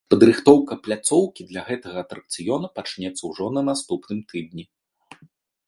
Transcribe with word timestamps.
Падрыхтоўка 0.11 0.77
пляцоўкі 0.87 1.41
для 1.51 1.61
гэтага 1.67 1.97
атракцыёна 2.05 2.67
пачнецца 2.79 3.21
ўжо 3.35 3.45
на 3.59 3.65
наступным 3.71 4.19
тыдні. 4.33 4.65